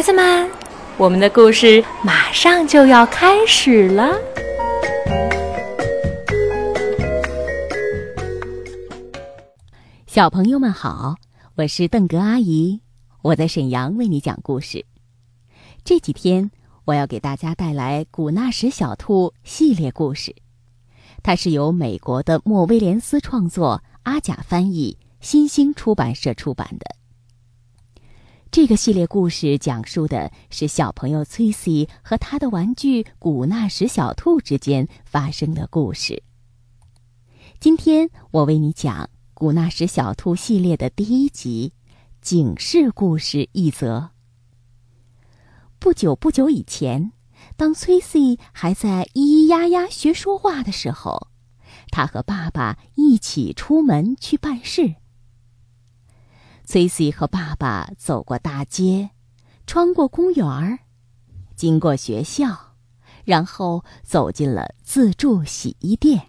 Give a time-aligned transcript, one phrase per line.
[0.00, 0.50] 孩子们，
[0.96, 4.18] 我们的故事马上就要开始了。
[10.06, 11.16] 小朋友们好，
[11.54, 12.80] 我是邓格阿姨，
[13.20, 14.86] 我在沈阳为你讲故事。
[15.84, 16.50] 这几天
[16.86, 20.34] 我要给大家带来《古纳什小兔》系列故事，
[21.22, 26.99] 它是由美国的莫威廉斯创作，阿甲翻译，新兴出版社出版的。
[28.52, 36.24] 这个系列故事讲述的是小朋友崔西和他的玩具古纳什小兔之间发生的故事。
[37.60, 41.72] 今天我为你讲古纳什小兔系列的第一集
[42.20, 44.10] 警示故事一则。
[45.78, 47.12] 不久不久以前，
[47.56, 51.28] 当崔西还在咿咿呀呀学说话的时候，
[51.92, 54.96] 他和爸爸一起出门去办事。
[56.70, 59.10] 崔西和爸爸走过大街，
[59.66, 60.78] 穿过公园儿，
[61.56, 62.76] 经过学校，
[63.24, 66.28] 然后走进了自助洗衣店。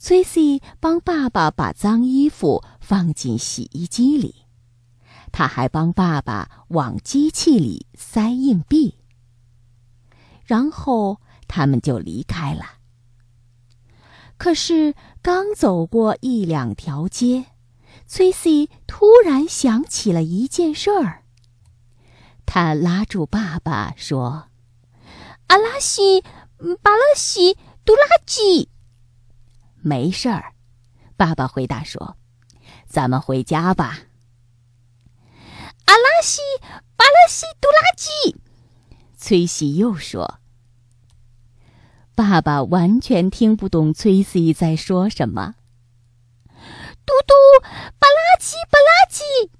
[0.00, 4.46] 崔西帮爸爸把脏衣服放进洗衣机里，
[5.30, 8.98] 他还帮爸爸往机器里塞硬币。
[10.44, 12.64] 然后他们就离开了。
[14.36, 17.44] 可是刚走过一两条街。
[18.06, 21.22] 崔西突然想起了一件事儿。
[22.44, 24.48] 他拉住爸爸说
[25.48, 26.22] ：“阿拉西，
[26.82, 28.68] 巴拉西，杜拉基。”
[29.80, 30.52] 没事儿，
[31.16, 32.16] 爸爸回答说
[32.86, 34.00] ：“咱们回家吧。”
[35.86, 36.40] 阿拉西，
[36.96, 38.36] 巴拉西，杜拉基。
[39.16, 40.40] 崔西又说
[42.14, 45.54] ：“爸爸完全听不懂崔西在说什么。”
[47.04, 47.34] 嘟嘟，
[47.98, 49.50] 巴拉基，巴拉基。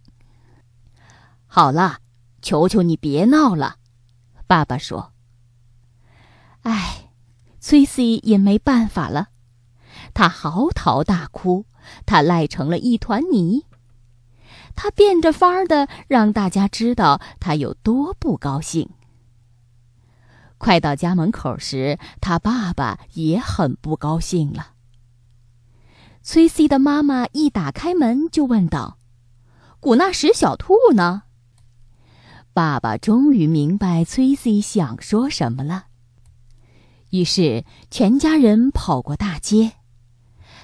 [1.63, 1.99] 好了，
[2.41, 3.77] 求求你别闹了，
[4.49, 5.13] 爸爸说。
[6.63, 7.13] 唉，
[7.61, 9.29] 崔西也没办法了，
[10.13, 11.67] 他嚎啕大哭，
[12.05, 13.67] 他赖成了一团泥，
[14.75, 18.91] 他变着法儿的让大家知道他有多不高兴。
[20.59, 24.73] 快到家门口时，他爸爸也很不高兴了。
[26.25, 28.99] 崔西的妈妈一打开门就问道
[29.79, 31.23] ：“古纳什小兔呢？”
[32.55, 35.87] 爸爸终于明白崔西想说什么了。
[37.11, 39.73] 于是全家人跑过大街，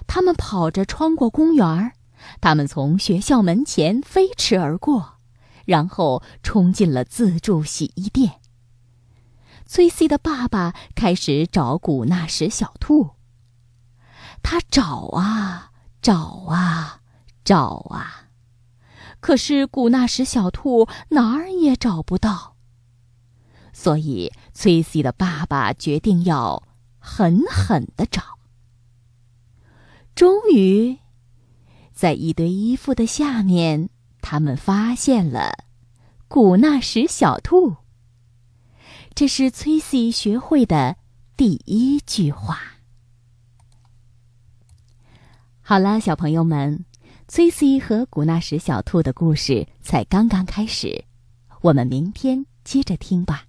[0.07, 1.93] 他们跑着穿过公园，
[2.41, 5.19] 他们从学校门前飞驰而过，
[5.65, 8.41] 然后冲进了自助洗衣店。
[9.67, 13.11] 崔西的爸爸开始找古纳什小兔。
[14.43, 17.01] 他找啊找啊
[17.45, 18.28] 找啊，
[19.21, 22.57] 可是古纳什小兔哪儿也找不到。
[23.73, 26.63] 所以崔西的爸爸决定要
[26.99, 28.23] 狠狠的找。
[30.15, 30.99] 终于，
[31.93, 33.89] 在一堆衣服的下面，
[34.21, 35.65] 他们发现了
[36.27, 37.77] 古纳什小兔。
[39.15, 40.97] 这是崔西学会的
[41.37, 42.59] 第一句话。
[45.61, 46.85] 好了，小朋友们，
[47.31, 51.05] 崔西和古纳什小兔的故事才刚刚开始，
[51.61, 53.48] 我们明天接着听吧。